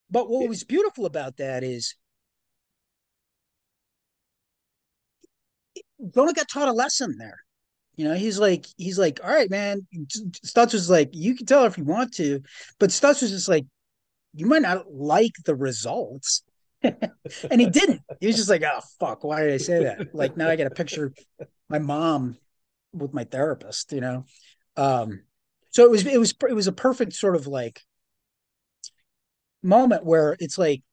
[0.09, 1.95] But what was beautiful about that is
[6.13, 7.39] Jonah got taught a lesson there.
[7.95, 9.87] You know, he's like, he's like, all right, man.
[10.45, 12.41] Stutz was like, you can tell her if you want to,
[12.79, 13.65] but Stutz was just like,
[14.33, 16.43] you might not like the results.
[16.83, 18.01] And he didn't.
[18.19, 20.13] He was just like, oh fuck, why did I say that?
[20.13, 21.13] Like now I got to picture
[21.69, 22.37] my mom
[22.93, 24.25] with my therapist, you know.
[24.75, 25.23] Um,
[25.71, 27.81] so it was it was it was a perfect sort of like
[29.61, 30.83] moment where it's like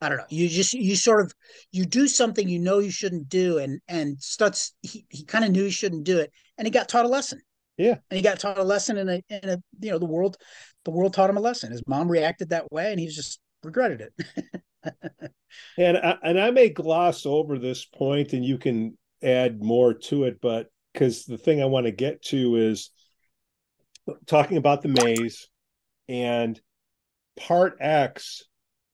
[0.00, 0.26] I don't know.
[0.30, 1.32] You just you sort of
[1.70, 5.52] you do something you know you shouldn't do, and and Stutz he, he kind of
[5.52, 7.40] knew he shouldn't do it, and he got taught a lesson.
[7.78, 7.96] Yeah.
[8.10, 10.36] and he got taught a lesson in a in a you know the world
[10.84, 11.72] the world taught him a lesson.
[11.72, 14.52] His mom reacted that way, and he just regretted it.
[15.78, 20.24] and I, and I may gloss over this point, and you can add more to
[20.24, 22.90] it, but because the thing I want to get to is
[24.26, 25.48] talking about the maze,
[26.08, 26.60] and
[27.36, 28.42] part X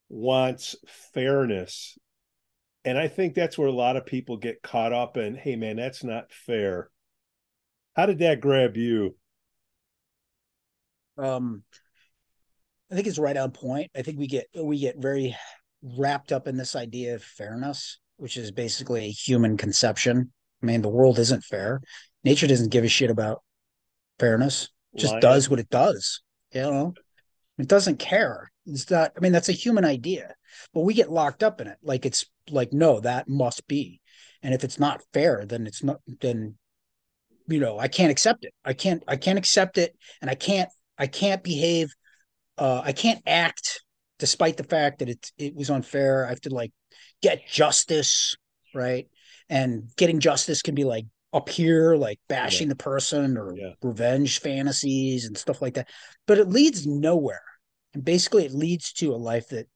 [0.09, 0.77] wants
[1.15, 1.99] fairness,
[2.85, 5.35] and I think that's where a lot of people get caught up in.
[5.35, 6.91] Hey, man, that's not fair.
[7.97, 9.17] How did that grab you?
[11.19, 11.63] Um,
[12.91, 13.91] I think it's right on point.
[13.97, 15.37] I think we get we get very
[15.83, 20.33] wrapped up in this idea of fairness, which is basically a human conception.
[20.63, 21.81] I mean, the world isn't fair.
[22.25, 23.43] Nature doesn't give a shit about
[24.19, 24.69] fairness.
[24.95, 25.23] It just Lion.
[25.23, 26.23] does what it does.
[26.53, 26.95] You know,
[27.59, 28.51] it doesn't care.
[28.67, 29.13] It's not.
[29.17, 30.35] I mean, that's a human idea,
[30.73, 31.79] but we get locked up in it.
[31.83, 34.01] Like it's like no, that must be,
[34.43, 36.01] and if it's not fair, then it's not.
[36.21, 36.57] Then
[37.49, 38.55] you know, I can't accept it.
[38.65, 39.03] I can't.
[39.07, 40.71] I can't accept it, and I can't.
[40.99, 41.93] I can't behave.
[42.57, 43.83] Uh, I can't act
[44.19, 46.27] despite the fact that it it was unfair.
[46.27, 46.73] I have to like
[47.23, 48.35] get justice,
[48.75, 49.07] right?
[49.49, 53.73] And getting justice can be like up here, like bashing the person or Yeah.
[53.83, 55.89] revenge fantasies and stuff like that.
[56.27, 57.43] But it leads nowhere.
[57.95, 59.67] And basically, it leads to a life that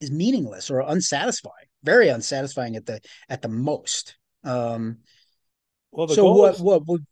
[0.00, 4.16] is meaningless or unsatisfying, very unsatisfying at the at the most.
[4.44, 4.98] Um,
[5.90, 7.06] Well, the so what is- what would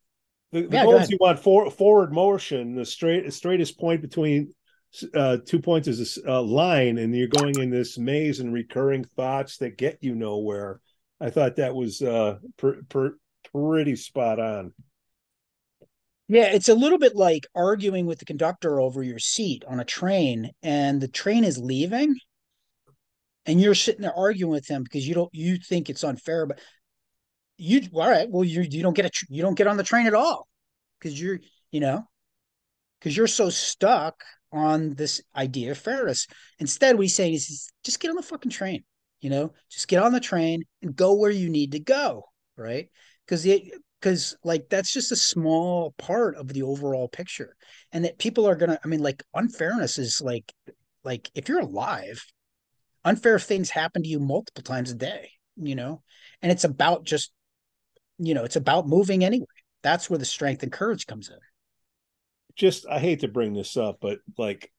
[0.57, 2.75] The, the Yeah, goal go is you want for, forward motion.
[2.75, 4.55] The straight straightest point between
[5.15, 9.59] uh, two points is a line, and you're going in this maze and recurring thoughts
[9.59, 10.81] that get you nowhere.
[11.21, 13.19] I thought that was uh, per, per,
[13.53, 14.73] pretty spot on.
[16.29, 19.85] Yeah, it's a little bit like arguing with the conductor over your seat on a
[19.85, 22.17] train, and the train is leaving,
[23.45, 26.59] and you're sitting there arguing with him because you don't you think it's unfair, but
[27.57, 28.29] you all right?
[28.31, 30.47] Well, you you don't get a you don't get on the train at all
[30.99, 31.41] because you're
[31.71, 32.07] you know
[32.99, 36.27] because you're so stuck on this idea of fairness.
[36.59, 38.85] Instead, what he's saying is just get on the fucking train,
[39.21, 42.25] you know, just get on the train and go where you need to go,
[42.57, 42.89] right?
[43.25, 47.57] Because the because like that's just a small part of the overall picture
[47.93, 50.53] and that people are gonna i mean like unfairness is like
[51.03, 52.25] like if you're alive
[53.05, 56.03] unfair things happen to you multiple times a day you know
[56.43, 57.33] and it's about just
[58.19, 59.47] you know it's about moving anyway
[59.83, 61.39] that's where the strength and courage comes in
[62.55, 64.73] Just I hate to bring this up, but like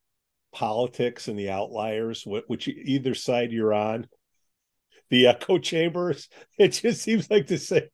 [0.52, 4.08] politics and the outliers, which either side you're on,
[5.10, 6.30] the echo chambers.
[6.58, 7.90] It just seems like to say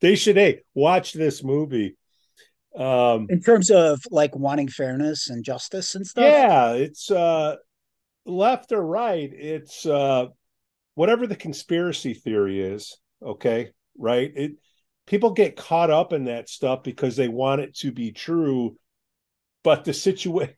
[0.00, 0.36] they should.
[0.36, 1.96] Hey, watch this movie.
[2.76, 7.56] Um, in terms of like wanting fairness and justice and stuff Yeah, it's uh
[8.24, 10.26] left or right, it's uh
[10.94, 13.70] whatever the conspiracy theory is, okay?
[13.98, 14.32] Right?
[14.34, 14.52] It
[15.06, 18.76] people get caught up in that stuff because they want it to be true,
[19.62, 20.54] but the situation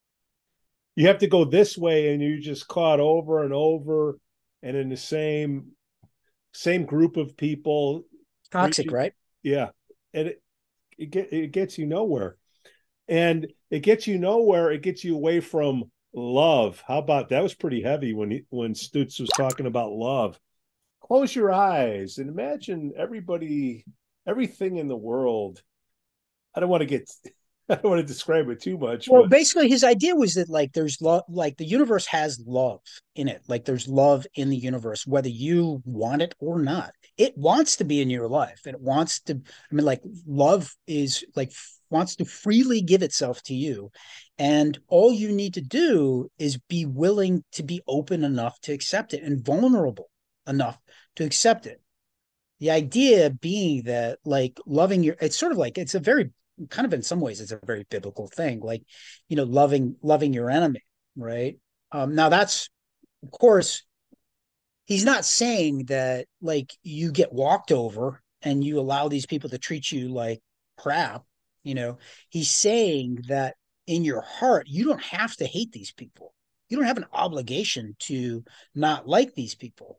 [0.96, 4.18] you have to go this way and you just caught over and over
[4.62, 5.72] and in the same
[6.52, 8.04] same group of people
[8.50, 9.70] toxic right yeah,
[10.12, 10.42] and it
[10.98, 12.36] it get it gets you nowhere,
[13.08, 14.70] and it gets you nowhere.
[14.70, 16.82] It gets you away from love.
[16.86, 17.42] How about that?
[17.42, 20.38] Was pretty heavy when he, when Stutz was talking about love.
[21.10, 23.84] Close your eyes and imagine everybody,
[24.28, 25.60] everything in the world.
[26.54, 27.10] I don't want to get
[27.68, 29.08] I don't want to describe it too much.
[29.08, 29.30] Well, but...
[29.30, 32.78] basically, his idea was that like there's love, like the universe has love
[33.16, 33.42] in it.
[33.48, 36.92] Like there's love in the universe, whether you want it or not.
[37.18, 38.60] It wants to be in your life.
[38.64, 39.34] It wants to.
[39.34, 41.50] I mean, like love is like
[41.90, 43.90] wants to freely give itself to you,
[44.38, 49.12] and all you need to do is be willing to be open enough to accept
[49.12, 50.09] it and vulnerable
[50.50, 50.78] enough
[51.16, 51.80] to accept it.
[52.58, 56.30] The idea being that like loving your, it's sort of like it's a very
[56.68, 58.82] kind of in some ways it's a very biblical thing like
[59.30, 60.82] you know loving loving your enemy
[61.16, 61.56] right?
[61.92, 62.68] Um now that's
[63.22, 63.82] of course
[64.84, 69.58] he's not saying that like you get walked over and you allow these people to
[69.58, 70.40] treat you like
[70.76, 71.24] crap
[71.62, 71.98] you know?
[72.28, 76.34] He's saying that in your heart you don't have to hate these people.
[76.68, 79.98] You don't have an obligation to not like these people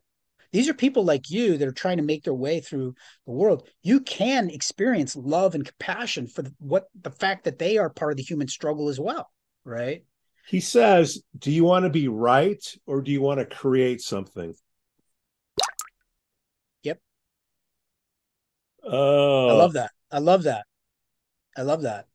[0.52, 2.94] these are people like you that are trying to make their way through
[3.26, 3.68] the world.
[3.84, 8.12] You can experience love and compassion for the, what the fact that they are part
[8.12, 9.30] of the human struggle as well,
[9.64, 10.04] right?
[10.48, 14.54] He says, "Do you want to be right or do you want to create something?"
[16.84, 17.00] Yep.
[18.84, 19.92] Oh, I love that.
[20.12, 20.66] I love that.
[21.56, 22.08] I love that.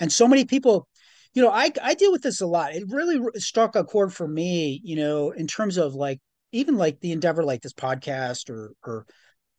[0.00, 0.88] And so many people,
[1.34, 2.74] you know, I I deal with this a lot.
[2.74, 6.20] It really struck a chord for me, you know, in terms of like
[6.52, 9.06] even like the endeavor like this podcast or or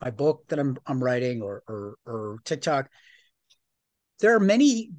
[0.01, 2.89] my book that I'm I'm writing or or or TikTok,
[4.19, 4.91] there are many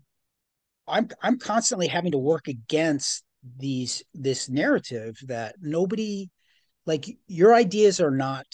[0.86, 3.24] I'm I'm constantly having to work against
[3.58, 6.30] these this narrative that nobody
[6.86, 8.46] like your ideas are not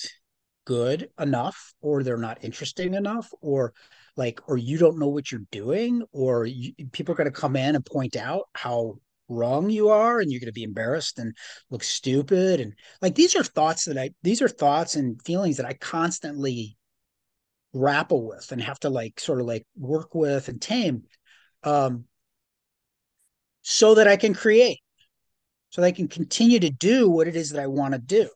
[0.65, 3.73] good enough or they're not interesting enough or
[4.17, 7.57] like or you don't know what you're doing or you, people are going to come
[7.57, 8.97] in and point out how
[9.31, 11.37] wrong you are and you're going to be embarrassed and
[11.71, 15.67] look stupid and like these are thoughts that i these are thoughts and feelings that
[15.67, 16.77] i constantly
[17.73, 21.05] grapple with and have to like sort of like work with and tame
[21.63, 22.05] um
[23.63, 24.81] so that i can create
[25.71, 28.29] so that i can continue to do what it is that i want to do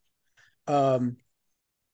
[0.68, 1.16] um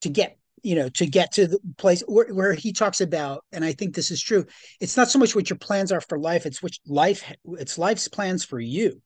[0.02, 3.64] to get you know to get to the place where, where he talks about and
[3.64, 4.44] i think this is true
[4.80, 7.24] it's not so much what your plans are for life it's which life
[7.58, 9.00] it's life's plans for you.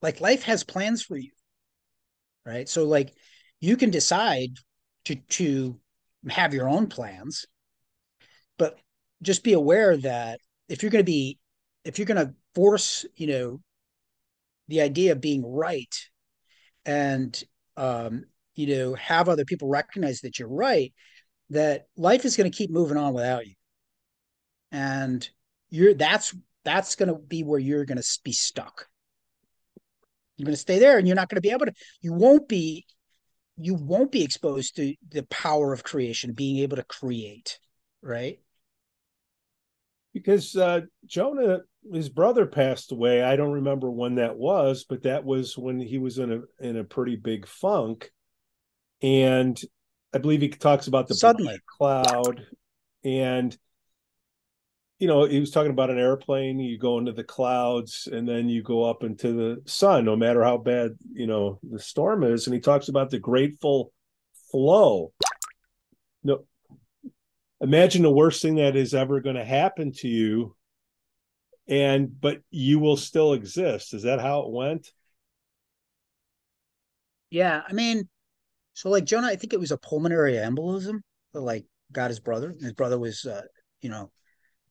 [0.00, 1.30] Like life has plans for you
[2.48, 2.68] right?
[2.68, 3.14] So like
[3.60, 4.50] you can decide
[5.04, 5.78] to to
[6.28, 7.46] have your own plans
[8.58, 8.78] but
[9.22, 11.38] just be aware that if you're going to be
[11.84, 13.60] if you're going to force you know
[14.66, 15.94] the idea of being right
[16.84, 17.42] and
[17.76, 18.24] um
[18.58, 20.92] you know have other people recognize that you're right
[21.50, 23.54] that life is going to keep moving on without you.
[24.70, 25.28] And
[25.70, 28.86] you're that's that's going to be where you're going to be stuck.
[30.36, 32.48] You're going to stay there and you're not going to be able to you won't
[32.48, 32.84] be
[33.56, 37.58] you won't be exposed to the power of creation being able to create
[38.02, 38.38] right?
[40.14, 41.60] Because uh, jonah
[41.92, 43.22] his brother passed away.
[43.22, 46.76] I don't remember when that was but that was when he was in a in
[46.76, 48.10] a pretty big funk
[49.02, 49.60] and
[50.12, 52.46] I believe he talks about the suddenly cloud,
[53.04, 53.56] and
[54.98, 56.58] you know he was talking about an airplane.
[56.58, 60.42] You go into the clouds, and then you go up into the sun, no matter
[60.42, 62.46] how bad you know the storm is.
[62.46, 63.92] And he talks about the grateful
[64.50, 65.12] flow.
[66.24, 66.44] No,
[67.60, 70.56] imagine the worst thing that is ever going to happen to you,
[71.68, 73.94] and but you will still exist.
[73.94, 74.90] Is that how it went?
[77.30, 78.08] Yeah, I mean
[78.78, 81.00] so like Jonah, I think it was a pulmonary embolism
[81.32, 82.54] that like got his brother.
[82.60, 83.42] His brother was, uh,
[83.80, 84.12] you know,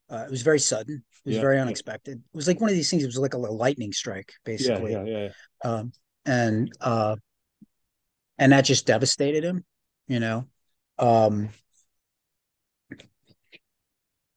[0.10, 1.04] uh, it was very sudden.
[1.26, 2.12] It was yeah, very unexpected.
[2.12, 2.30] Yeah.
[2.34, 3.04] It was like one of these things.
[3.04, 4.94] It was like a lightning strike, basically.
[4.94, 5.30] Yeah, yeah,
[5.66, 5.70] yeah.
[5.70, 5.92] Um,
[6.26, 7.18] and uh,
[8.38, 9.66] and that just devastated him.
[10.08, 10.46] You know,
[10.98, 11.50] um,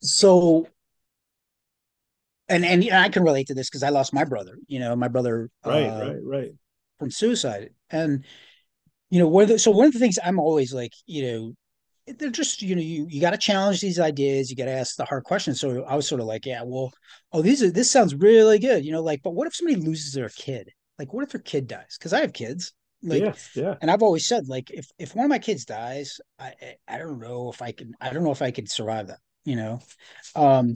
[0.02, 0.66] so
[2.48, 4.56] and and I can relate to this because I lost my brother.
[4.66, 5.48] You know, my brother.
[5.64, 6.52] Right, uh, right, right.
[6.98, 8.24] From suicide, and
[9.10, 11.52] you know, one of the, so one of the things I'm always like, you know,
[12.18, 14.50] they're just, you know, you, you got to challenge these ideas.
[14.50, 15.60] You got to ask the hard questions.
[15.60, 16.92] So I was sort of like, yeah, well,
[17.32, 18.84] oh, these are, this sounds really good.
[18.84, 20.70] You know, like, but what if somebody loses their kid?
[20.98, 21.96] Like, what if their kid dies?
[22.00, 22.72] Cause I have kids.
[23.02, 23.74] Like, yeah, yeah.
[23.80, 26.52] And I've always said, like, if, if one of my kids dies, I,
[26.86, 29.56] I don't know if I can, I don't know if I could survive that, you
[29.56, 29.80] know?
[30.34, 30.74] Um,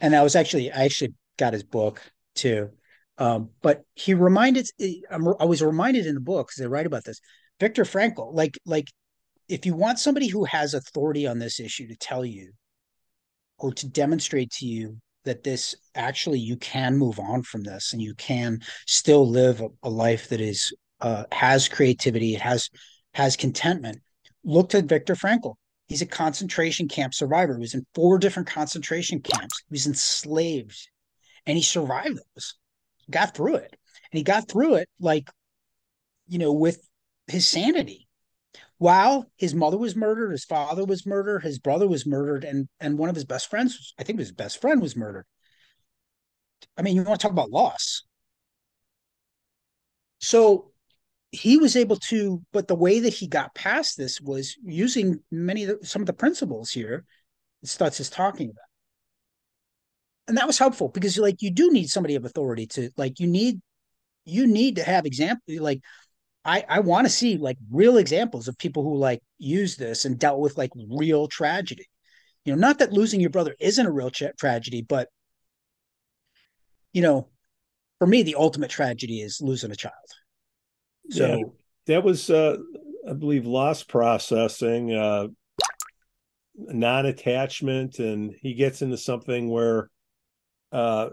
[0.00, 2.00] and I was actually, I actually got his book
[2.34, 2.70] too.
[3.18, 4.68] Um, but he reminded,
[5.10, 7.20] I was reminded in the book because they write about this
[7.60, 8.88] Viktor Frankl, like like
[9.48, 12.52] if you want somebody who has authority on this issue to tell you
[13.58, 18.00] or to demonstrate to you that this actually you can move on from this and
[18.00, 22.70] you can still live a, a life that is uh, has creativity, it has
[23.14, 23.98] has contentment.
[24.44, 25.54] Look to Viktor Frankl.
[25.88, 27.54] He's a concentration camp survivor.
[27.54, 29.64] He was in four different concentration camps.
[29.68, 30.88] He was enslaved
[31.46, 32.54] and he survived those,
[33.10, 33.76] got through it,
[34.12, 35.28] and he got through it like,
[36.28, 36.80] you know, with
[37.30, 38.06] his sanity.
[38.78, 42.98] While his mother was murdered, his father was murdered, his brother was murdered, and and
[42.98, 45.26] one of his best friends, I think his best friend, was murdered.
[46.76, 48.04] I mean, you want to talk about loss.
[50.18, 50.72] So
[51.32, 55.64] he was able to, but the way that he got past this was using many
[55.64, 57.04] of the, some of the principles here
[57.62, 58.64] that Stutz is talking about.
[60.28, 63.26] And that was helpful because like you do need somebody of authority to like you
[63.26, 63.60] need
[64.24, 65.80] you need to have example like
[66.44, 70.18] I I want to see like real examples of people who like use this and
[70.18, 71.86] dealt with like real tragedy.
[72.44, 75.08] You know, not that losing your brother isn't a real tra- tragedy, but
[76.92, 77.28] you know,
[77.98, 79.94] for me, the ultimate tragedy is losing a child.
[81.10, 81.44] So yeah,
[81.86, 82.56] that was, uh,
[83.08, 85.28] I believe, loss processing, uh,
[86.56, 89.90] non-attachment, and he gets into something where
[90.72, 91.10] uh,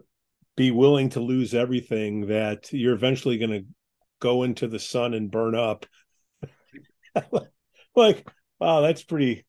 [0.56, 3.66] be willing to lose everything that you're eventually going to
[4.20, 5.86] go into the sun and burn up.
[7.96, 8.28] like,
[8.60, 9.46] wow, that's pretty.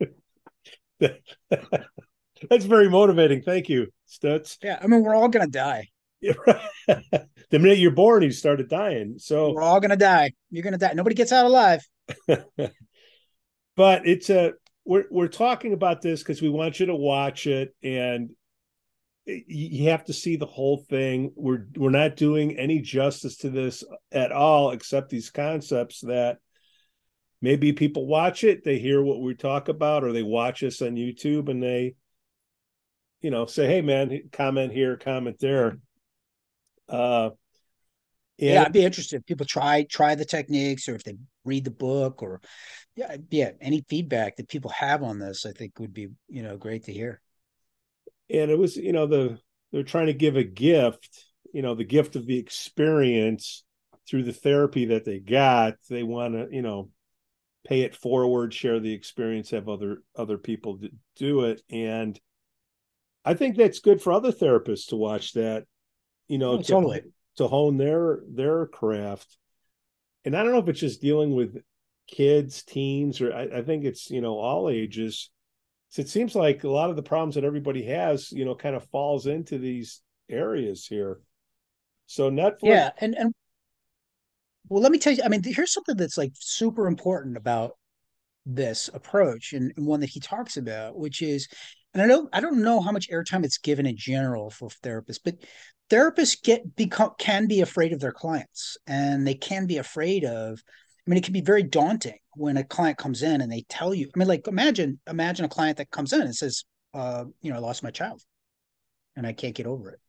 [1.00, 3.42] that's very motivating.
[3.42, 4.56] Thank you, Stutz.
[4.62, 5.88] Yeah, I mean, we're all going to die.
[6.20, 9.14] the minute you're born, you started dying.
[9.18, 10.32] So we're all gonna die.
[10.50, 10.92] You're gonna die.
[10.94, 11.80] Nobody gets out alive.
[13.76, 14.54] but it's a
[14.84, 18.30] we're we're talking about this because we want you to watch it and
[19.28, 21.32] you have to see the whole thing.
[21.36, 26.38] We're we're not doing any justice to this at all, except these concepts that
[27.40, 30.96] maybe people watch it, they hear what we talk about, or they watch us on
[30.96, 31.94] YouTube and they,
[33.20, 35.78] you know, say, "Hey, man, comment here, comment there."
[36.88, 37.30] Uh,
[38.38, 39.16] yeah, I'd be interested.
[39.16, 42.40] If people try try the techniques, or if they read the book, or
[42.96, 46.56] yeah, yeah, any feedback that people have on this, I think would be you know
[46.56, 47.20] great to hear.
[48.30, 49.38] And it was you know the
[49.72, 53.64] they're trying to give a gift, you know, the gift of the experience
[54.08, 55.74] through the therapy that they got.
[55.88, 56.90] They want to you know
[57.66, 60.78] pay it forward, share the experience, have other other people
[61.16, 62.18] do it, and
[63.24, 65.64] I think that's good for other therapists to watch that
[66.28, 67.02] you know, oh, to, totally.
[67.36, 69.36] to hone their their craft.
[70.24, 71.56] And I don't know if it's just dealing with
[72.06, 75.30] kids, teens, or I, I think it's you know all ages.
[75.90, 78.76] So it seems like a lot of the problems that everybody has, you know, kind
[78.76, 81.20] of falls into these areas here.
[82.06, 83.32] So Netflix, yeah, and and
[84.68, 85.22] well, let me tell you.
[85.24, 87.72] I mean, here's something that's like super important about
[88.44, 91.48] this approach and, and one that he talks about, which is
[91.94, 95.20] and I don't I don't know how much airtime it's given in general for therapists,
[95.24, 95.36] but
[95.90, 100.62] therapists get become can be afraid of their clients and they can be afraid of
[101.08, 103.94] I mean, it can be very daunting when a client comes in and they tell
[103.94, 104.10] you.
[104.14, 107.56] I mean, like imagine imagine a client that comes in and says, uh, you know,
[107.56, 108.22] I lost my child
[109.16, 110.00] and I can't get over it.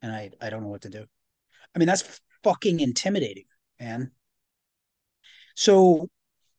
[0.00, 1.04] And I I don't know what to do.
[1.74, 3.44] I mean, that's fucking intimidating,
[3.78, 4.12] man.
[5.56, 6.08] So,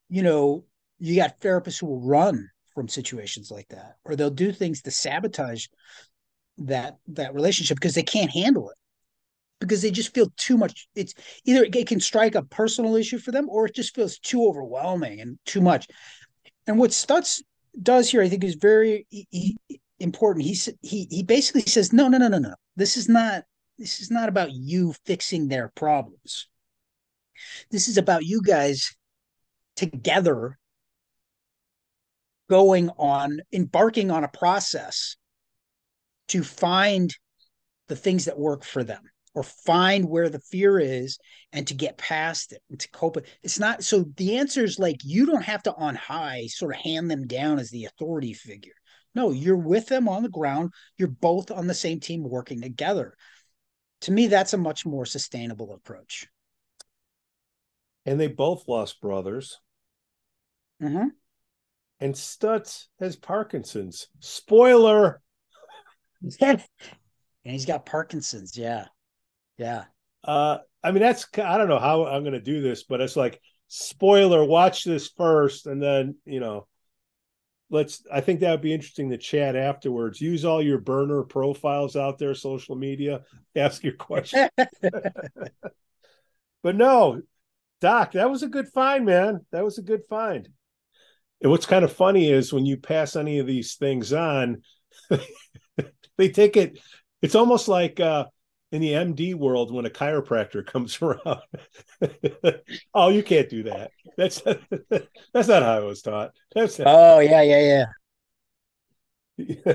[0.09, 0.65] you know,
[0.99, 4.91] you got therapists who will run from situations like that or they'll do things to
[4.91, 5.65] sabotage
[6.59, 8.77] that that relationship because they can't handle it
[9.67, 11.13] because they just feel too much it's
[11.45, 15.19] either it can strike a personal issue for them or it just feels too overwhelming
[15.21, 15.87] and too much.
[16.67, 17.41] And what stutz
[17.81, 19.57] does here i think is very he,
[20.03, 20.45] important.
[20.45, 22.53] He he he basically says no no no no no.
[22.75, 23.43] This is not
[23.79, 26.47] this is not about you fixing their problems.
[27.71, 28.95] This is about you guys
[29.75, 30.59] together
[32.49, 35.15] going on embarking on a process
[36.27, 37.15] to find
[37.87, 39.01] the things that work for them
[39.35, 41.17] or find where the fear is
[41.51, 44.79] and to get past it and to cope with it's not so the answer is
[44.79, 48.33] like you don't have to on high sort of hand them down as the authority
[48.33, 48.73] figure
[49.15, 53.15] no you're with them on the ground you're both on the same team working together
[54.01, 56.27] to me that's a much more sustainable approach
[58.05, 59.59] and they both lost brothers
[60.81, 61.07] mm-hmm.
[61.99, 65.21] and stutz has parkinson's spoiler
[66.41, 66.61] and
[67.43, 68.57] he's got Parkinson's.
[68.57, 68.85] Yeah.
[69.63, 69.85] Yeah.
[70.25, 73.15] Uh, I mean, that's, I don't know how I'm going to do this, but it's
[73.15, 73.39] like,
[73.69, 75.67] spoiler, watch this first.
[75.67, 76.67] And then, you know,
[77.69, 80.19] let's, I think that would be interesting to chat afterwards.
[80.19, 83.21] Use all your burner profiles out there, social media,
[83.55, 84.49] ask your question.
[86.61, 87.21] but no,
[87.79, 89.45] Doc, that was a good find, man.
[89.53, 90.49] That was a good find.
[91.41, 94.61] And what's kind of funny is when you pass any of these things on,
[96.17, 96.79] they take it.
[97.21, 98.25] It's almost like uh,
[98.73, 101.41] in the MD world when a chiropractor comes around.
[102.93, 103.91] oh, you can't do that.
[104.17, 104.41] That's
[105.33, 106.31] that's not how I was taught.
[106.53, 107.85] That's oh yeah yeah
[109.37, 109.73] yeah.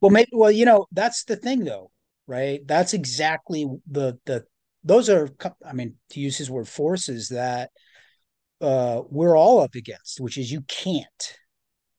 [0.00, 1.90] well, maybe well you know that's the thing though.
[2.26, 2.60] right?
[2.66, 4.44] That's exactly the the
[4.82, 5.28] those are
[5.64, 7.70] I mean to use his word forces that
[8.62, 11.36] uh we're all up against, which is you can't.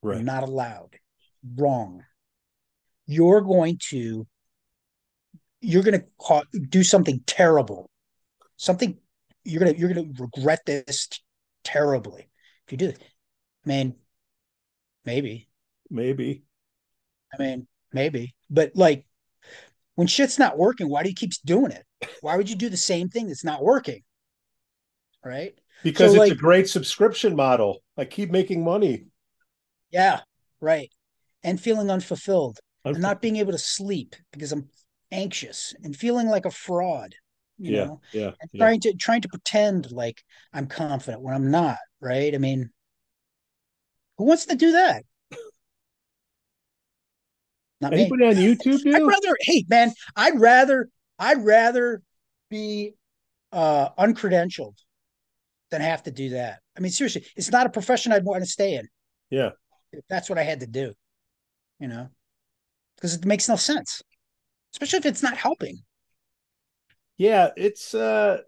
[0.01, 0.15] Right.
[0.15, 0.97] You're not allowed.
[1.55, 2.03] Wrong.
[3.05, 4.25] You're going to
[5.61, 7.89] you're going to do something terrible.
[8.57, 8.97] Something
[9.43, 11.19] you're going to you're going to regret this t-
[11.63, 12.29] terribly
[12.65, 13.01] if you do it.
[13.65, 13.95] I mean,
[15.05, 15.49] maybe.
[15.89, 16.43] Maybe.
[17.33, 18.35] I mean, maybe.
[18.49, 19.05] But like
[19.95, 21.85] when shit's not working, why do you keep doing it?
[22.21, 24.03] Why would you do the same thing that's not working?
[25.23, 25.53] Right?
[25.83, 27.81] Because so, it's like, a great subscription model.
[27.97, 29.05] I keep making money.
[29.91, 30.21] Yeah,
[30.61, 30.89] right.
[31.43, 34.69] And feeling unfulfilled Unf- and not being able to sleep because I'm
[35.11, 37.15] anxious and feeling like a fraud.
[37.57, 38.65] You yeah, know, yeah, and yeah.
[38.65, 42.33] trying to trying to pretend like I'm confident when I'm not, right?
[42.33, 42.69] I mean,
[44.17, 45.03] who wants to do that?
[47.81, 48.27] Not Anybody me.
[48.29, 48.93] on YouTube do?
[48.95, 52.01] I'd rather, hey man, I'd rather, I'd rather
[52.49, 52.93] be
[53.51, 54.75] uh uncredentialed
[55.71, 56.59] than have to do that.
[56.77, 58.87] I mean, seriously, it's not a profession I'd want to stay in.
[59.29, 59.51] Yeah.
[59.91, 60.93] If that's what I had to do,
[61.79, 62.09] you know,
[62.95, 64.01] because it makes no sense,
[64.73, 65.79] especially if it's not helping.
[67.17, 68.39] Yeah, it's uh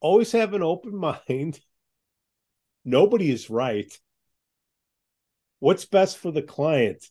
[0.00, 0.96] always have an open
[1.28, 1.60] mind.
[2.84, 3.92] Nobody is right
[5.60, 7.06] what's best for the client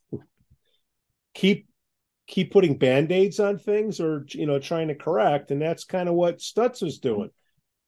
[1.34, 1.68] keep
[2.28, 6.16] keep putting band-aids on things or you know trying to correct and that's kind of
[6.16, 7.30] what stutz is doing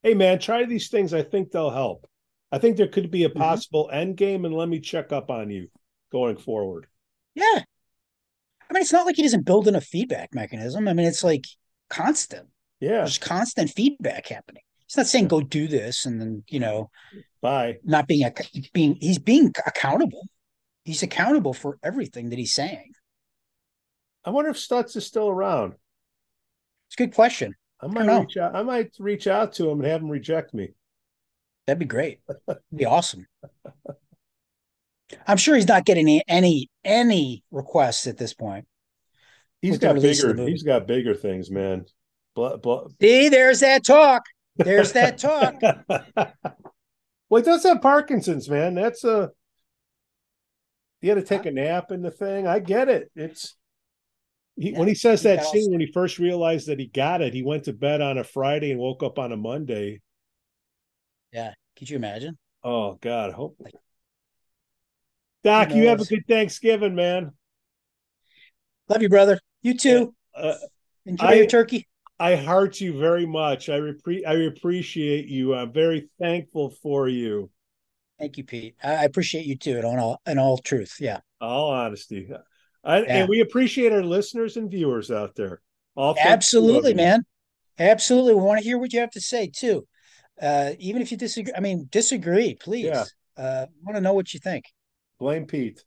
[0.02, 2.08] hey man try these things i think they'll help
[2.50, 3.38] i think there could be a mm-hmm.
[3.38, 3.98] possible mm-hmm.
[3.98, 5.68] end game and let me check up on you
[6.10, 6.86] going forward
[7.34, 7.62] yeah
[8.72, 11.24] i mean it's not like he doesn't build in a feedback mechanism i mean it's
[11.24, 11.46] like
[11.90, 12.48] constant
[12.80, 16.90] yeah there's constant feedback happening he's not saying go do this and then you know
[17.40, 18.32] bye not being a
[18.72, 20.22] being he's being accountable
[20.84, 22.92] he's accountable for everything that he's saying.
[24.24, 25.74] I wonder if Stutz is still around.
[26.88, 27.54] It's a good question.
[27.80, 28.54] I might I reach out.
[28.54, 30.68] I might reach out to him and have him reject me.
[31.66, 32.20] That'd be great.
[32.46, 33.26] That'd be awesome.
[35.26, 38.66] I'm sure he's not getting any any, requests at this point.
[39.60, 40.34] He's got bigger.
[40.46, 41.84] He's got bigger things, man.
[42.34, 42.88] But, but...
[43.00, 44.24] See, there's that talk.
[44.56, 45.54] There's that talk.
[47.28, 48.74] well, he does have Parkinson's, man.
[48.74, 49.30] That's a
[51.02, 52.46] he had to take a nap in the thing.
[52.46, 53.10] I get it.
[53.16, 53.56] It's
[54.56, 57.34] he, yeah, when he says that scene when he first realized that he got it,
[57.34, 60.00] he went to bed on a Friday and woke up on a Monday.
[61.32, 62.38] Yeah, could you imagine?
[62.62, 63.56] Oh God, I hope.
[65.44, 67.32] Doc, you have a good Thanksgiving, man.
[68.88, 69.38] Love you, brother.
[69.62, 70.14] You too.
[70.34, 70.54] Uh,
[71.04, 71.88] Enjoy I, your turkey.
[72.18, 73.68] I heart you very much.
[73.68, 75.54] I repre- I appreciate you.
[75.54, 77.50] I'm very thankful for you.
[78.20, 78.76] Thank you, Pete.
[78.82, 80.96] I appreciate you too, in all in all truth.
[81.00, 81.18] Yeah.
[81.40, 82.28] All honesty.
[82.84, 83.04] I, yeah.
[83.08, 85.60] And we appreciate our listeners and viewers out there.
[85.96, 87.24] All Absolutely, man.
[87.78, 88.34] Absolutely.
[88.34, 89.86] We want to hear what you have to say too.
[90.40, 92.86] Uh, even if you disagree, I mean, disagree, please.
[92.86, 93.04] Yeah.
[93.36, 94.66] Uh, want to know what you think.
[95.22, 95.84] Blame Pete.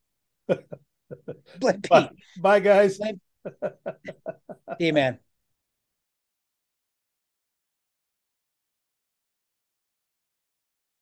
[1.59, 1.89] Blame Pete.
[1.89, 2.09] Bye,
[2.39, 2.97] Bye guys.
[2.97, 3.19] Blame...
[4.79, 5.19] hey, man.